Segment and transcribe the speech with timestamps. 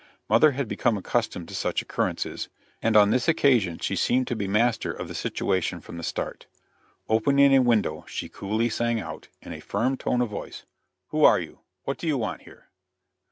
[0.27, 2.49] Mother had become accustomed to such occurrences,
[2.81, 6.47] and on this occasion she seemed to be master of the situation from the start.
[7.07, 10.65] Opening a window, she coolly sang out, in a firm tone of voice:
[11.09, 11.59] "Who are you?
[11.83, 12.69] What do you want here?"